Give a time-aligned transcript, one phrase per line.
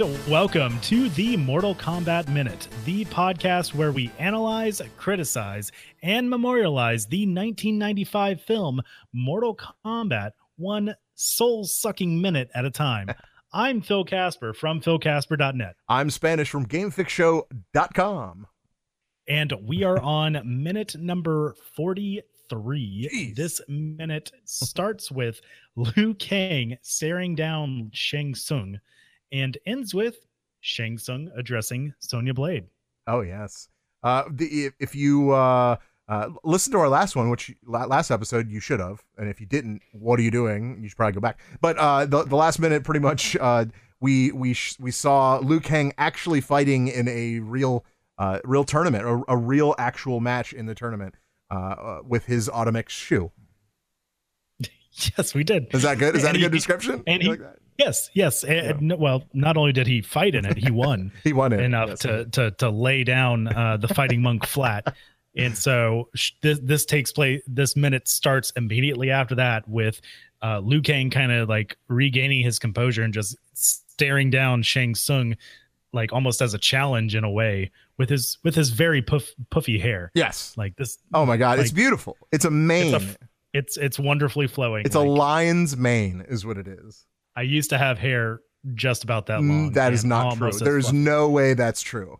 [0.00, 5.72] And welcome to the Mortal Kombat Minute, the podcast where we analyze, criticize,
[6.04, 8.80] and memorialize the 1995 film
[9.12, 13.08] Mortal Kombat one soul sucking minute at a time.
[13.52, 15.74] I'm Phil Casper from philcasper.net.
[15.88, 18.46] I'm Spanish from GameFixShow.com.
[19.26, 23.08] And we are on minute number 43.
[23.12, 23.34] Jeez.
[23.34, 25.40] This minute starts with
[25.74, 28.78] Liu Kang staring down Shang Tsung
[29.32, 30.16] and ends with
[30.60, 32.66] Shang Tsung addressing Sonya Blade.
[33.06, 33.68] Oh yes.
[34.02, 35.76] Uh, the, if, if you uh,
[36.08, 39.46] uh, listen to our last one, which last episode you should have, and if you
[39.46, 40.78] didn't, what are you doing?
[40.82, 41.40] You should probably go back.
[41.60, 43.64] But uh, the the last minute, pretty much, uh,
[44.00, 47.84] we we sh- we saw Liu Kang actually fighting in a real
[48.18, 51.14] uh, real tournament, a, a real actual match in the tournament
[51.50, 53.32] uh, uh, with his Automix shoe.
[55.16, 55.66] Yes, we did.
[55.74, 56.16] Is that good?
[56.16, 57.02] Is that And a he- good description?
[57.06, 57.58] and he- like that?
[57.78, 58.42] Yes, yes.
[58.44, 61.12] And, well, not only did he fight in it, he won.
[61.24, 61.98] he won it enough Yes.
[62.00, 64.94] to, to to lay down uh, the fighting monk flat.
[65.36, 67.40] And so sh- this this takes place.
[67.46, 70.00] This minute starts immediately after that with
[70.42, 75.36] uh, Liu Kang kind of like regaining his composure and just staring down Shang Tsung,
[75.92, 79.78] like almost as a challenge in a way with his with his very puff, puffy
[79.78, 80.10] hair.
[80.14, 80.54] Yes.
[80.56, 82.16] Like this, Oh my God, it's beautiful.
[82.32, 82.94] It's a mane.
[82.94, 83.16] it's a,
[83.54, 84.84] it's it's wonderfully flowing.
[84.84, 87.04] It's a lion's mane, is what it is.
[87.38, 88.40] I used to have hair
[88.74, 89.72] just about that Mm, long.
[89.72, 90.50] That is not true.
[90.50, 92.16] There's no way that's true.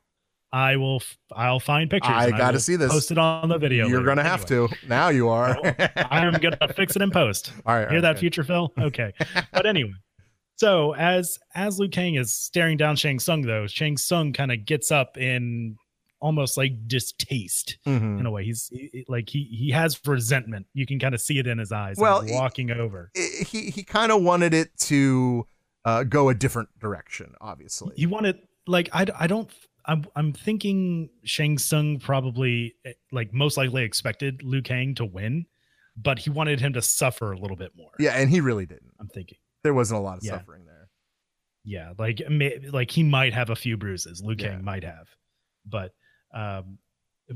[0.52, 0.96] I will.
[0.96, 2.14] f- I'll find pictures.
[2.14, 2.90] I gotta see this.
[2.92, 3.86] Post it on the video.
[3.88, 4.06] You're later.
[4.08, 4.68] gonna have Anyway.
[4.68, 4.88] to.
[4.88, 5.58] Now you are.
[5.96, 7.52] I'm gonna fix it in post.
[7.66, 7.82] all right.
[7.84, 8.20] all Hear right, that, good.
[8.20, 8.72] future Phil?
[8.78, 9.12] Okay.
[9.52, 9.92] but anyway,
[10.56, 14.64] so as as Liu Kang is staring down Shang Tsung, though, Shang Tsung kind of
[14.64, 15.76] gets up in
[16.20, 18.20] almost like distaste Mhm.
[18.20, 18.44] in a way.
[18.44, 20.66] He's he- like he he has resentment.
[20.74, 21.96] You can kind of see it in his eyes.
[21.98, 23.10] Well, walking over.
[23.14, 25.46] He he kind of wanted it to
[25.84, 27.34] uh, go a different direction.
[27.40, 27.94] Obviously.
[27.96, 29.50] He wanted like I I don't.
[29.86, 35.46] I'm I'm thinking Shang Tsung probably eh, like most likely expected Liu Kang to win,
[35.96, 37.92] but he wanted him to suffer a little bit more.
[37.98, 38.92] yeah, and he really didn't.
[39.00, 39.38] I'm thinking.
[39.62, 40.32] There wasn't a lot of Yeah.
[40.32, 40.88] suffering there.
[41.64, 44.22] Yeah, like may, like he might have a few bruises.
[44.22, 44.58] Liu Kang Yeah.
[44.58, 45.08] might have,
[45.64, 45.92] but
[46.32, 46.78] um,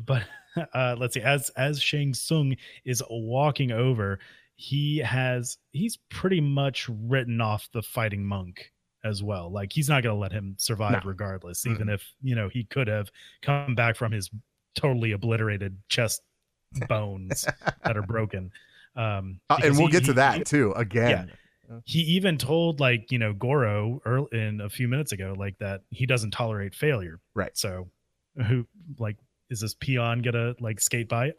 [0.07, 0.23] but
[0.75, 1.21] uh, let's see.
[1.21, 4.19] As as Shang Tsung is walking over,
[4.57, 8.71] he has he's pretty much written off the fighting monk
[9.05, 9.51] as well.
[9.51, 11.01] Like he's not going to let him survive No.
[11.05, 13.11] regardless, even if you know he could have
[13.43, 14.31] come back from his
[14.75, 16.23] totally obliterated chest
[16.89, 17.45] bones
[17.85, 18.51] that are broken.
[18.97, 20.73] Um, Uh, and we'll he- get to he- that too.
[20.73, 21.33] Again.
[21.85, 25.81] he even told like you know Goro earl in a few minutes ago like that
[25.91, 27.19] he doesn't tolerate failure.
[27.35, 27.57] Right.
[27.57, 27.89] So
[28.47, 28.67] who
[28.99, 29.17] like
[29.51, 31.33] is this peon gonna like skate by?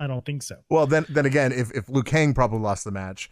[0.00, 0.56] I don't think so.
[0.70, 3.30] Well, then then again, if if Liu Kang probably lost the match,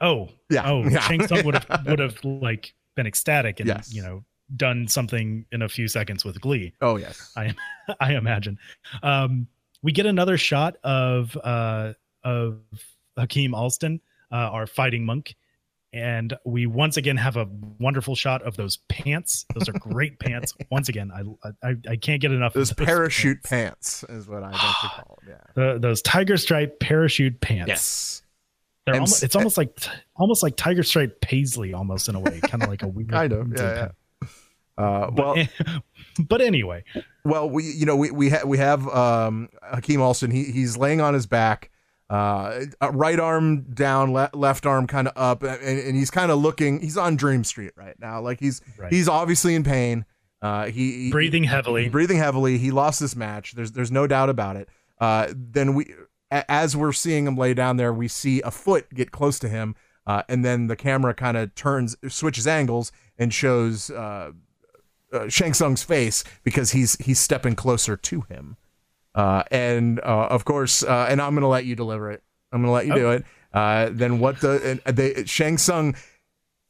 [0.00, 0.68] Oh yeah.
[0.70, 1.00] oh yeah.
[1.00, 3.92] Shang Tsung would have would have like been ecstatic and Yes.
[3.92, 4.24] you know
[4.56, 6.72] done something in a few seconds with glee.
[6.80, 7.32] oh yes.
[7.36, 7.54] I
[8.00, 8.58] I imagine.
[9.02, 9.46] Um,
[9.82, 11.92] we get another shot of uh,
[12.24, 12.58] of
[13.16, 14.00] Hakim Alston,
[14.32, 15.34] uh, our fighting monk,
[15.92, 19.46] and we once again have a wonderful shot of those pants.
[19.54, 20.54] Those are great pants.
[20.70, 22.52] Once again, I I, I can't get enough.
[22.52, 24.04] Those of those parachute pants.
[24.08, 25.34] is what I like to call them.
[25.56, 25.72] Yeah.
[25.72, 27.68] The, those tiger stripe parachute pants.
[27.68, 28.22] Yes.
[28.86, 29.78] They're And almost, s- it's almost like
[30.16, 33.32] almost like tiger stripe paisley, almost in a way, kind of like a weird Kind
[33.32, 33.52] of.
[33.56, 33.88] Yeah.
[34.22, 34.28] yeah.
[34.78, 35.82] Uh, well, But,
[36.28, 36.84] but anyway,
[37.24, 40.30] well, we you know we we ha- we have um, Hakim Alston.
[40.30, 41.70] He he's laying on his back,
[42.10, 46.30] uh, uh, right arm down, le- left arm kind of up, and, and he's kind
[46.30, 46.80] of looking.
[46.80, 48.20] He's on Dream Street right now.
[48.20, 48.92] Like he's Right.
[48.92, 50.04] he's obviously in pain.
[50.40, 51.88] Uh, he, he breathing heavily.
[51.88, 52.58] breathing heavily.
[52.58, 53.52] He lost this match.
[53.52, 54.68] There's there's no doubt about it.
[55.00, 55.92] Uh, then we,
[56.30, 59.48] a- as we're seeing him lay down there, we see a foot get close to
[59.48, 59.74] him,
[60.06, 64.30] uh, and then the camera kind of turns, switches angles, and shows uh,
[65.12, 68.56] uh, Shang Tsung's face because he's he's stepping closer to him.
[69.18, 72.22] Uh, and uh, of course, uh, and I'm gonna let you deliver it.
[72.52, 73.24] I'm gonna let you do it.
[73.52, 75.96] Uh, then what the and they Shang Tsung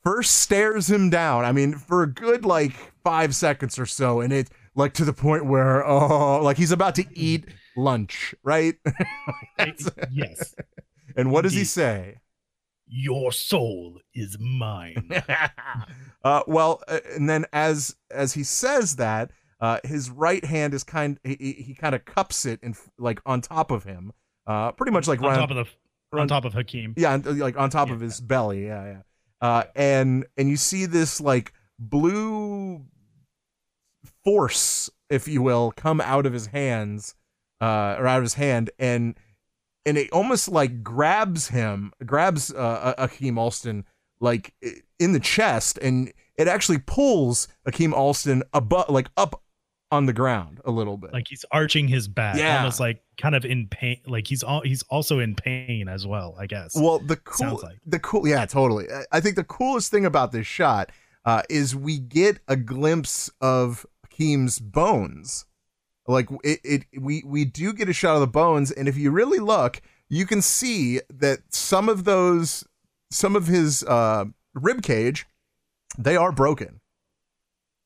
[0.02, 1.44] first stares him down.
[1.44, 2.72] I mean, for a good like
[3.04, 6.94] five seconds or so, and it like to the point where oh, like he's about
[6.94, 7.44] to eat
[7.76, 8.76] lunch, right?
[10.10, 10.54] yes,
[11.16, 12.16] and what does he say?
[12.88, 15.10] your soul is mine.
[16.24, 19.30] uh, well, uh, and then as as he says that,
[19.60, 21.34] uh, his right hand is kind he,
[21.66, 24.12] he- kind of cups it in like on top of him,
[24.46, 25.66] uh, pretty much like on Ryan- top of the on
[26.12, 26.94] Ryan- top of Hakim.
[26.96, 27.94] yeah, like on top Yeah.
[27.94, 29.00] of his belly, yeah, yeah.
[29.40, 32.84] Uh, and and you see this like blue
[34.24, 37.14] force, if you will, come out of his hands,
[37.60, 39.14] uh, or out of his hand, and
[39.86, 43.84] and it almost like grabs him, grabs uh, Akeem Alston
[44.20, 44.52] like
[44.98, 49.40] in the chest, and it actually pulls Akeem Alston above, like up
[49.90, 51.12] on the ground a little bit.
[51.12, 52.58] Like he's arching his back, Yeah.
[52.58, 54.00] almost like kind of in pain.
[54.06, 56.36] Like he's all he's also in pain as well.
[56.38, 56.76] I guess.
[56.76, 57.78] Well, the cool, like.
[57.86, 58.86] the cool, yeah, totally.
[59.12, 60.90] I- think the coolest thing about this shot
[61.24, 65.46] uh, is we get a glimpse of Akeem's bones.
[66.06, 69.10] Like it, it, we we do get a shot of the bones, and if you
[69.10, 72.64] really look, you can see that some of those,
[73.10, 74.24] some of his uh,
[74.54, 75.26] rib cage,
[75.98, 76.80] they are broken.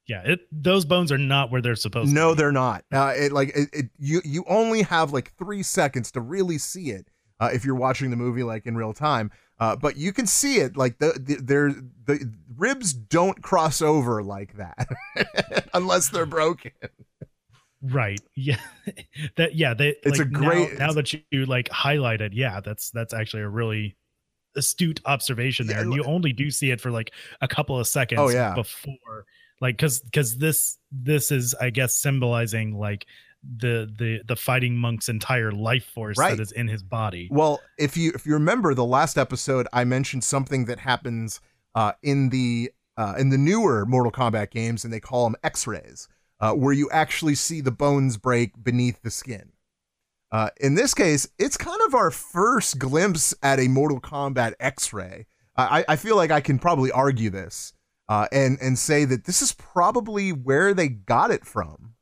[0.08, 2.12] Yeah, it those bones are not where they're supposed.
[2.12, 2.30] No, to be.
[2.30, 2.84] No, they're not.
[2.92, 6.90] Uh, it like it, it, you you only have like three seconds to really see
[6.90, 7.08] it
[7.40, 9.30] uh, if you're watching the movie like in real time.
[9.60, 11.70] Uh, but you can see it like the the they're,
[12.06, 14.88] the ribs don't cross over like that
[15.74, 16.72] unless they're broken.
[17.80, 18.20] right.
[18.34, 18.56] Yeah,
[19.36, 19.74] that yeah.
[19.74, 22.30] They, It's like, a great- now, now that you like highlighted.
[22.32, 23.96] Yeah, that's that's actually a really
[24.56, 27.86] astute observation there, Yeah, and you only do see it for like a couple of
[27.86, 28.20] seconds.
[28.20, 28.54] Oh, yeah.
[28.54, 29.24] before
[29.62, 33.06] like because because this this is I guess symbolizing like
[33.56, 36.36] the the the fighting monk's entire life force Right.
[36.36, 37.28] that is in his body.
[37.30, 41.40] Well, if you if you remember the last episode, I mentioned something that happens
[41.74, 46.08] uh, in the uh, in the newer Mortal Kombat games, and they call them X-rays,
[46.40, 49.52] uh, where you actually see the bones break beneath the skin.
[50.30, 55.26] Uh, in this case, it's kind of our first glimpse at a Mortal Kombat X-ray.
[55.56, 57.74] I, I feel like I can probably argue this
[58.08, 61.94] uh, and and say that this is probably where they got it from.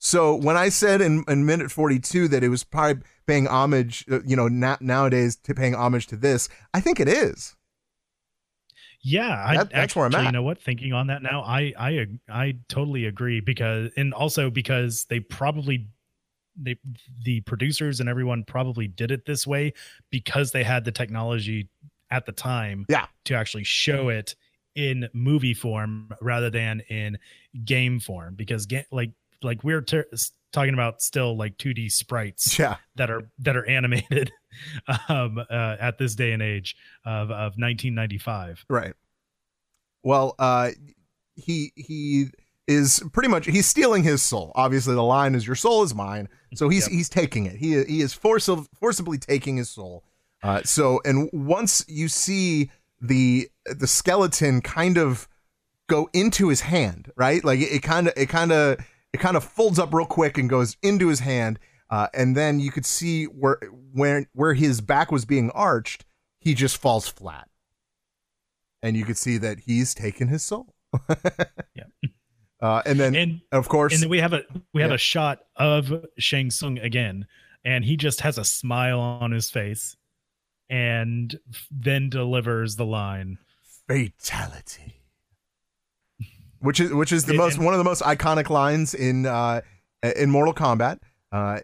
[0.00, 4.20] So when I said in, in minute 42 that it was probably paying homage, uh,
[4.24, 7.56] you know, na- nowadays to paying homage to this, I think it is.
[9.00, 10.28] Yeah, I That- that's where I'm actually, at.
[10.28, 10.60] You know what?
[10.60, 15.86] Thinking on that now, I I I totally agree because and also because they probably
[16.60, 16.76] they
[17.24, 19.72] the producers and everyone probably did it this way
[20.10, 21.68] because they had the technology
[22.10, 23.06] at the time Yeah.
[23.26, 24.34] to actually show it
[24.78, 27.18] in movie form rather than in
[27.64, 29.10] game form because ga- like
[29.42, 30.06] like we're ter-
[30.52, 32.76] talking about still like 2D sprites Yeah.
[32.94, 34.30] that are that are animated
[35.08, 38.94] um uh, at this day and age of of 1995 Right.
[40.04, 40.70] Well, uh,
[41.34, 42.26] he he
[42.68, 44.52] is pretty much he's stealing his soul.
[44.54, 46.92] Obviously, the line is "Your soul is mine," so he's Yep.
[46.92, 47.56] he's taking it.
[47.56, 50.04] He he is forcible, forcibly taking his soul.
[50.42, 55.28] Uh, so, and once you see the the skeleton kind of
[55.88, 57.44] go into his hand, right?
[57.44, 58.78] Like it kind of it kind of
[59.12, 61.58] it kind of folds up real quick and goes into his hand,
[61.90, 63.58] uh, and then you could see where
[63.92, 66.04] where where his back was being arched,
[66.40, 67.48] he just falls flat,
[68.82, 70.74] and you could see that he's taken his soul.
[71.74, 71.84] Yeah.
[72.60, 74.42] Uh, and then, and of course, and then we have a
[74.74, 74.96] we have Yeah.
[74.96, 77.26] a shot of Shang Tsung again
[77.64, 79.96] and he just has a smile on his face
[80.70, 81.38] and
[81.70, 83.38] then delivers the line
[83.88, 84.94] fatality
[86.60, 89.60] which is which is the And- most one of the most iconic lines in uh
[90.16, 90.98] in Mortal Kombat
[91.32, 91.60] uh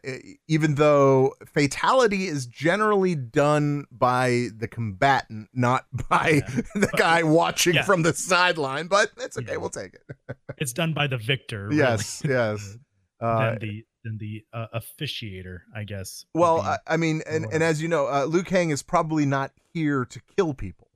[0.49, 6.61] even though fatality is generally done by the combatant not by Yeah.
[6.75, 7.83] the guy watching Yeah.
[7.83, 9.57] from the sideline but that's okay Yeah.
[9.59, 12.77] we'll take it it's done by the victor really, yes yes
[13.21, 16.61] uh the than the uh, officiator I guess Well.
[16.61, 20.05] I, I mean, and, and as you know, uh, Liu Kang is probably not here
[20.05, 20.89] to kill people.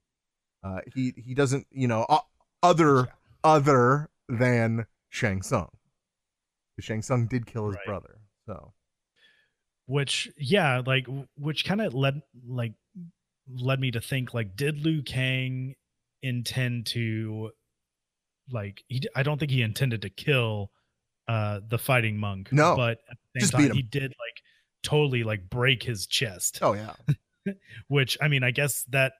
[0.62, 2.06] Uh, he he doesn't, you know,
[2.62, 3.08] other
[3.42, 5.70] other than Shang Tsung.
[6.80, 7.86] Shang Tsung did kill his Right.
[7.86, 8.72] brother, so
[9.86, 12.74] which yeah like which kind of led like
[13.48, 15.74] led me to think like did Liu Kang
[16.22, 17.50] intend to
[18.50, 20.70] like he I don't think he intended to kill
[21.28, 24.42] uh the fighting monk No, but at the same time, he did like
[24.82, 26.58] totally like break his chest.
[26.62, 26.94] Oh yeah,
[27.88, 29.12] which I mean I guess that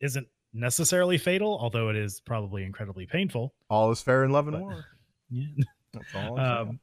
[0.00, 3.54] isn't necessarily fatal although it is probably incredibly painful.
[3.68, 4.84] All is fair in love and But- war.
[5.30, 5.46] yeah.
[5.92, 6.38] That's all.
[6.40, 6.80] Um,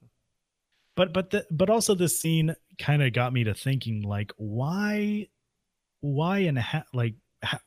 [0.96, 5.28] but but the, but also this scene kind of got me to thinking like why
[6.02, 7.16] why and ha- like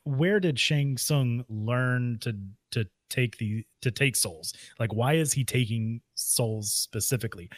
[0.04, 2.36] where did Shang Tsung learn to
[2.72, 4.52] to take the to take souls?
[4.78, 7.50] Like why is he taking souls specifically?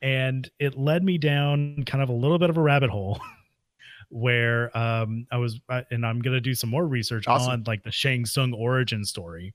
[0.00, 3.20] And it led me down kind of a little bit of a rabbit hole
[4.10, 7.52] where um I was uh, and I'm going to do some more research Awesome.
[7.52, 9.54] on like the Shang Tsung origin story.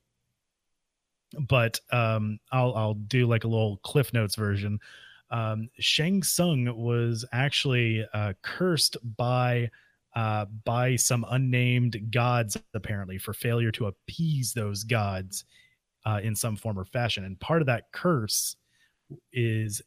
[1.48, 4.78] But um I'll I'll do like a little cliff notes version.
[5.30, 9.70] Um Shang Tsung was actually uh cursed by
[10.14, 15.44] uh by some unnamed gods apparently for failure to appease those gods
[16.06, 18.56] uh in some form or fashion and part of that curse
[19.32, 19.82] is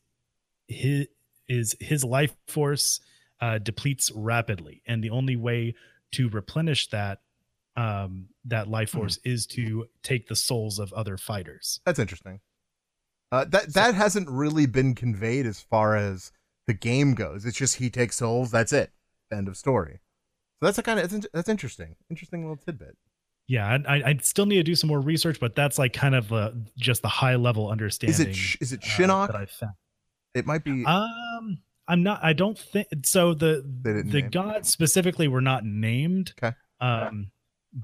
[0.67, 1.07] his
[1.47, 2.99] is his life force
[3.41, 5.73] uh depletes rapidly and the only way
[6.11, 7.19] to replenish that
[7.75, 8.97] um, that life Hmm.
[8.99, 11.79] force is to take the souls of other fighters.
[11.85, 12.39] That's interesting.
[13.31, 16.31] Uh, that that hasn't really been conveyed as far as
[16.65, 17.45] the game goes.
[17.45, 18.49] It's just he takes souls.
[18.49, 18.91] That's it.
[19.31, 19.99] End of story.
[20.59, 21.95] So that's a kind of that's interesting.
[22.09, 22.97] Interesting little tidbit.
[23.47, 26.15] Yeah, I, I I still need to do some more research, but that's like kind
[26.15, 28.13] of uh, just the high level understanding.
[28.13, 29.73] Is it Sh- it uh, that I found.
[30.33, 30.83] it might be.
[30.85, 32.19] Um, I'm not.
[32.23, 33.33] I don't think so.
[33.33, 33.63] The
[34.05, 36.33] the gods specifically were not named.
[36.43, 36.55] Okay.
[36.81, 37.31] Um,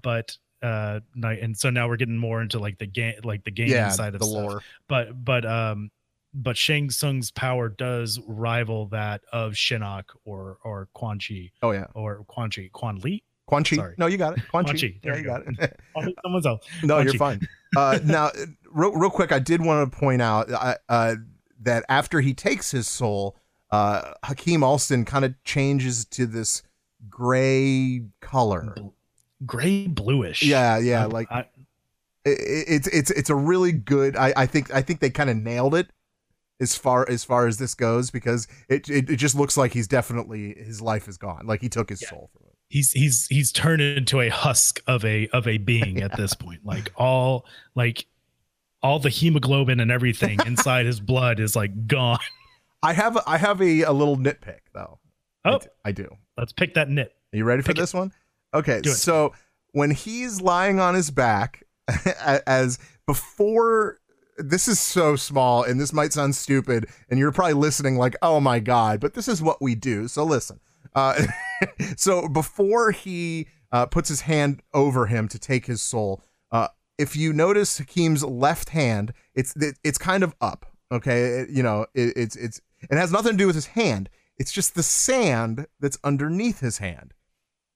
[0.01, 3.69] but uh, and so now we're getting more into like the game, like the game
[3.69, 4.35] yeah, side of the stuff.
[4.35, 4.61] lore.
[4.89, 5.91] But but um,
[6.33, 11.85] but Shang Tsung's power does rival that of Shinnok or or Quan Chi Oh yeah,
[11.93, 13.23] or Quan Chi Quan Li.
[13.45, 13.75] Quan Chi.
[13.75, 13.95] Sorry.
[13.97, 14.47] No, you got it.
[14.49, 14.87] Quan Quan Chi.
[14.87, 14.99] Chi.
[15.03, 15.69] There Yeah, you we got
[16.03, 16.15] it.
[16.23, 16.65] Someone's else.
[16.83, 17.17] no, Quan you're Chi.
[17.17, 17.47] fine.
[17.75, 18.31] Uh, now,
[18.71, 21.15] real, real quick, I did want to point out uh, uh,
[21.61, 23.37] that after he takes his soul,
[23.69, 26.63] uh, Hakim Alston kind of changes to this
[27.09, 28.73] gray color.
[28.75, 28.87] Bl-
[29.45, 30.41] Gray bluish.
[30.43, 31.45] Yeah, yeah, I- like I,
[32.25, 34.15] it's it's it's a really good.
[34.15, 35.89] I, I think I think they kind of nailed it
[36.63, 39.87] as far as far as this goes because it, it it just looks like he's
[39.87, 41.45] definitely his life is gone.
[41.45, 42.09] Like he took his Yeah.
[42.09, 42.55] soul from it.
[42.69, 46.61] he's he's he's turned into a husk of a of a being at this point
[46.65, 48.07] like all like
[48.81, 52.17] all the hemoglobin and everything inside his blood is like gone
[52.81, 54.99] I have a, I have a, a little nitpick though.
[55.45, 56.09] I oh do- I do.
[56.37, 57.81] let's pick that nit Are you ready for Pick it.
[57.81, 58.11] this one?
[58.53, 59.33] Okay, so
[59.71, 61.63] when he's lying on his back,
[62.45, 62.77] as
[63.07, 63.99] before,
[64.37, 68.39] this is so small, and this might sound stupid, and you're probably listening like, "Oh
[68.39, 70.07] my god!" But this is what we do.
[70.07, 70.59] So listen.
[70.95, 71.23] Uh,
[71.97, 76.21] so before he uh, puts his hand over him to take his soul,
[76.51, 80.65] uh, if you notice Hakim's left hand, it's it, it's kind of up.
[80.91, 84.09] Okay, It- you know, it, it's it's it has nothing to do with his hand.
[84.37, 87.13] It's just the sand that's underneath his hand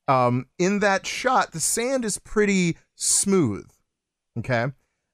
[0.08, 3.70] um, in that shot, the sand is pretty smooth.
[4.40, 4.68] Okay.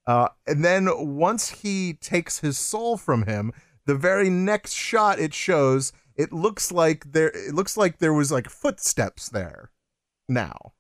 [0.06, 3.54] Uh, and then once he takes his soul from him,
[3.86, 8.32] the very next shot it shows, it looks like there it looks like there was
[8.32, 9.72] like footsteps there
[10.28, 10.74] now.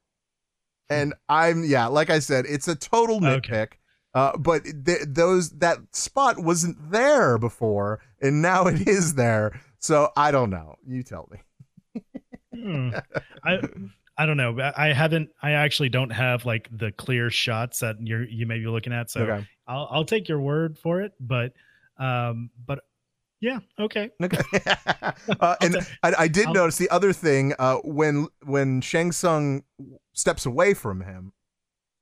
[0.90, 3.38] And I'm yeah, like I said, it's a total nitpick.
[3.38, 3.68] Okay.
[4.14, 9.60] Uh, but th- those that spot wasn't there before, and now it is there.
[9.80, 10.76] So I don't know.
[10.86, 11.40] You tell me.
[12.54, 12.92] Hmm.
[13.44, 13.60] i
[14.18, 18.24] i don't know I- haven't i actually don't have like the clear shots that you're
[18.24, 19.48] you may be looking at so okay.
[19.68, 21.54] i'll i'll take your word for it but
[21.98, 22.80] um but
[23.42, 24.42] yeah okay Okay.
[25.40, 29.64] uh, and I, I did I'll- notice the other thing uh, when when Shang Tsung
[30.14, 31.34] steps away from him,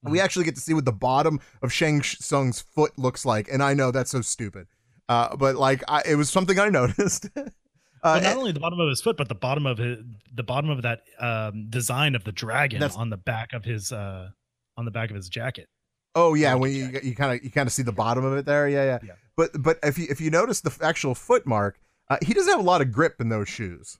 [0.03, 0.24] we Mhm.
[0.24, 3.74] actually get to see what the bottom of Shang Tsung's foot looks like, and I
[3.74, 4.68] know that's so stupid,
[5.10, 7.27] uh, but like I, it was something I noticed.
[8.03, 10.00] uh, But not only the bottom of his foot, but the bottom of his
[10.34, 14.29] the bottom of that um, design of the dragon on the back of his uh,
[14.77, 15.67] on the back of his jacket.
[16.15, 18.46] oh yeah, when you you kind of you kind of see the bottom of it
[18.46, 19.00] there, yeah, yeah.
[19.03, 19.13] Yeah.
[19.36, 21.79] But but if you if you notice the actual foot mark,
[22.10, 24.00] uh, he doesn't have a lot of grip in those shoes.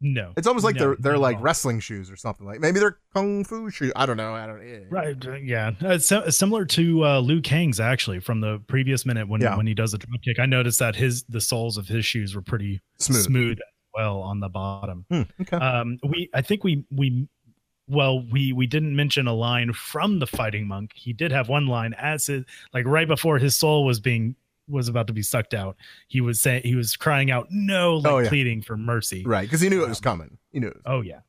[0.00, 2.98] No, It's almost like No, they're they're like wrestling shoes or something like maybe they're
[3.14, 3.92] kung fu shoes.
[3.96, 4.34] I don't know.
[4.34, 4.60] I don't.
[4.60, 4.80] eh.
[4.90, 5.26] right.
[5.26, 9.40] uh, Yeah, uh, it's similar to uh, Liu Kang's actually from the previous minute when
[9.40, 9.56] Yeah.
[9.56, 10.38] when he does the drop kick.
[10.38, 13.22] I noticed that his the soles of his shoes were pretty Smooth.
[13.24, 15.06] smooth, as well on the bottom.
[15.10, 15.56] Hmm, okay.
[15.56, 17.26] Um, we I think we we
[17.88, 20.90] well we we didn't mention a line from the fighting monk.
[20.94, 24.36] He did have one line as his like right before his soul was being
[24.68, 25.76] was about to be sucked out.
[26.08, 28.28] He was saying he was crying out no, like Oh, yeah.
[28.28, 29.24] pleading for mercy.
[29.24, 30.38] Right, because he knew it was coming.
[30.52, 30.68] He knew.
[30.68, 31.20] It was Oh yeah.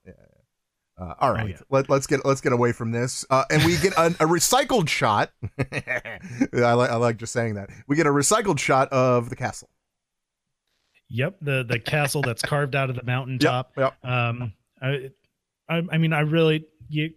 [0.98, 1.58] Uh, all right, Oh, yeah.
[1.70, 4.88] Let, let's get let's get away from this, uh, and we get a, a recycled
[4.88, 5.32] shot.
[5.60, 7.70] I like I like just saying that.
[7.88, 9.70] We get a recycled shot of the castle.
[11.10, 13.74] Yep, the the castle that's carved out of the mountaintop.
[13.78, 13.94] Yep.
[14.06, 15.10] Um, I,
[15.70, 17.12] I, I mean, I really, you,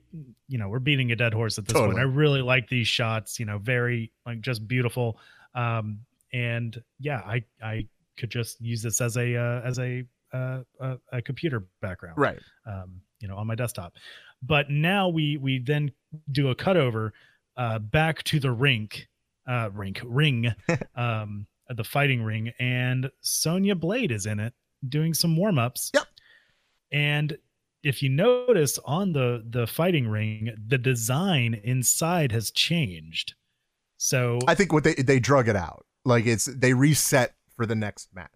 [0.49, 1.99] you know, we're beating a dead horse at this point.
[1.99, 3.39] I really like these shots.
[3.39, 5.19] You know, very like just beautiful.
[5.55, 6.01] Um,
[6.33, 7.87] and yeah, I, I
[8.19, 12.39] could just use this as a, uh, as a, uh, a, a computer background, Right.
[12.67, 13.95] um, you know, on my desktop.
[14.43, 15.91] But now we we then
[16.31, 17.11] do a cutover
[17.57, 19.09] uh, back to the rink,
[19.49, 20.55] uh, rink ring,
[20.95, 24.53] um, the fighting ring, and Sonya Blade is in it
[24.89, 25.91] doing some warm ups.
[25.95, 26.07] Yep.
[26.93, 27.39] And
[27.83, 33.35] if you notice on the the fighting ring, the design inside has changed.
[33.97, 35.85] So I think what they they drug it out.
[36.09, 38.31] Like it's they reset for the next match.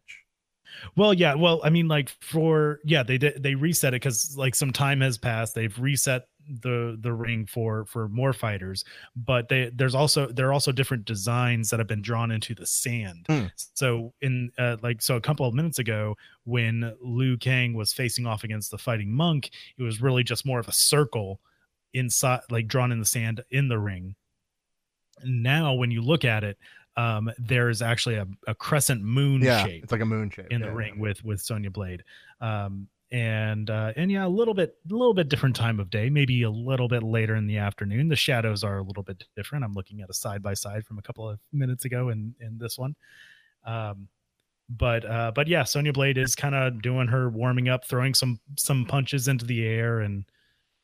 [0.97, 1.35] Well, yeah.
[1.35, 5.00] Well, I mean, like for yeah, they did they reset it because like some time
[5.00, 5.55] has passed.
[5.55, 6.29] They've reset
[6.61, 8.85] the the ring for for more fighters,
[9.17, 12.67] but they there's also there are also different designs that have been drawn into the
[12.67, 13.25] sand.
[13.26, 13.47] Hmm.
[13.75, 18.26] So in uh, like so a couple of minutes ago, when Liu Kang was facing
[18.26, 21.41] off against the fighting monk, it was really just more of a circle
[21.95, 24.14] inside, like drawn in the sand in the ring.
[25.25, 26.59] Now, when you look at it,
[26.96, 30.61] um, there's actually a, a crescent moon Yeah, shape it's like a moon shape in
[30.61, 30.78] yeah, the yeah.
[30.78, 32.04] ring with with Sonya Blade.
[32.40, 36.08] Um, and uh, and yeah, a little bit a little bit different time of day,
[36.08, 38.08] maybe a little bit later in the afternoon.
[38.08, 39.64] The shadows are a little bit different.
[39.64, 42.56] I'm looking at a side by side from a couple of minutes ago in in
[42.58, 42.94] this one.
[43.66, 44.08] Um,
[44.70, 48.40] but uh, but yeah, Sonya Blade is kind of doing her warming up, throwing some
[48.56, 50.25] some punches into the air and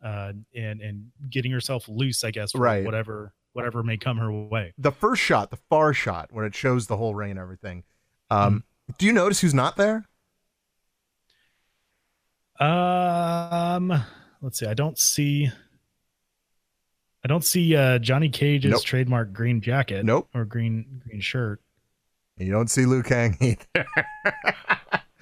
[0.02, 2.84] uh and and getting herself loose, I guess, for Right.
[2.84, 4.72] whatever whatever may come her way.
[4.78, 7.82] The first shot, the far shot, when it shows the whole ring and everything.
[8.30, 8.92] Um, Hmm.
[8.98, 10.06] Do you notice who's not there?
[12.60, 13.92] Um,
[14.40, 14.66] let's see.
[14.66, 15.50] I don't see.
[17.24, 18.84] I don't see uh, Johnny Cage's Nope.
[18.84, 20.04] trademark green jacket.
[20.04, 20.28] Nope.
[20.34, 21.60] Or green green shirt.
[22.38, 23.86] You don't see Liu Kang either.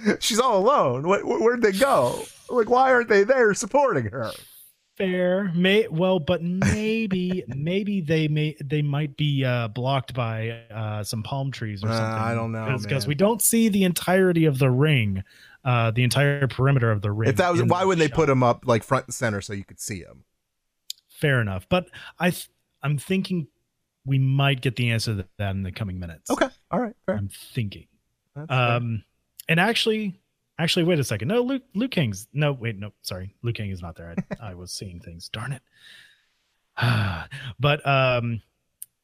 [0.21, 1.05] She's all alone.
[1.05, 2.23] Wh- wh- Where'd they go?
[2.51, 4.31] Like, why aren't they there supporting her?
[4.97, 5.53] Fair.
[5.55, 11.23] May well, but maybe maybe they may they might be uh, blocked by uh, some
[11.23, 12.23] palm trees or Uh, something.
[12.23, 15.23] I don't know, because we don't see the entirety of the ring,
[15.65, 17.29] uh, the entire perimeter of the ring.
[17.29, 19.65] If that was, why would they put him up like front and center so you
[19.65, 20.25] could see him?
[21.09, 21.89] Fair enough, but
[22.19, 22.49] I th-
[22.83, 23.49] I'm thinking
[24.07, 26.31] we might get the answer to that in the coming minutes.
[26.31, 27.17] Okay, all right, fair.
[27.17, 27.87] I'm thinking.
[28.35, 28.59] That's fair.
[28.77, 29.05] Um,
[29.49, 30.19] and actually,
[30.59, 31.29] actually, wait a second.
[31.29, 32.29] No, Luke, Luke King's.
[32.33, 34.15] No, wait, no, sorry, Luke King is not there.
[34.41, 35.29] I, I was seeing things.
[35.29, 35.63] Darn it.
[37.61, 38.43] but um,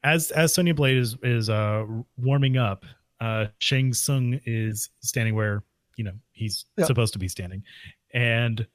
[0.05, 1.85] as as Sonya Blade is is uh
[2.19, 2.85] warming up,
[3.21, 5.63] uh, Shang Tsung is standing where
[5.97, 6.85] you know he's Yeah.
[6.87, 7.63] supposed to be standing,
[8.13, 8.67] and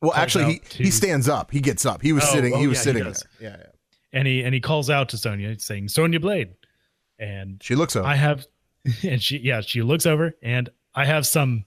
[0.00, 1.50] well, actually, he, to- he stands up.
[1.50, 2.02] He gets up.
[2.02, 2.54] He was Oh, sitting.
[2.54, 3.24] oh, he was yeah, sitting does.
[3.40, 3.50] there.
[3.50, 3.66] Yeah, yeah.
[4.18, 6.50] and he and he calls out to Sonya, saying Sonya Blade,
[7.18, 8.04] and She looks up.
[8.04, 8.46] I have,
[9.02, 11.64] and she yeah she looks over and I have some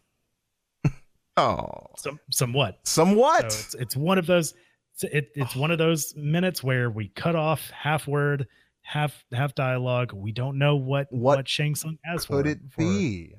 [1.38, 3.52] oh, some some what somewhat.
[3.52, 4.54] So it's it's one of those
[4.94, 8.48] it's, it, it's one of those minutes where we cut off half word,
[8.82, 10.12] half half dialogue.
[10.14, 13.36] We don't know what What what, Shang Tsung has Could for it for- be?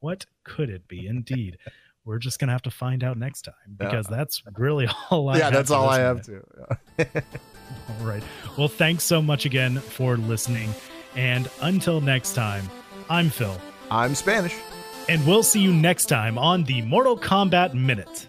[0.00, 1.06] What could it be?
[1.06, 1.58] Indeed,
[2.04, 3.86] we're just gonna have to find out next time Yeah.
[3.86, 5.38] because that's really all I.
[5.38, 6.44] yeah, that's all I have minute.
[6.98, 7.22] to.
[8.00, 8.22] All right.
[8.58, 10.70] Well, thanks so much again for listening,
[11.16, 12.68] and until next time,
[13.08, 13.56] I'm Phil,
[13.90, 14.54] I'm Spanish.
[15.08, 18.26] And we'll see you next time on the Mortal Kombat Minute.